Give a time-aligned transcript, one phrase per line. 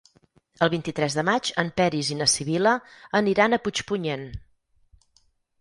[0.65, 2.73] El vint-i-tres de maig en Peris i na Sibil·la
[3.21, 4.29] aniran a Puigpunyent.